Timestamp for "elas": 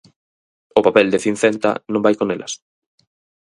2.35-2.53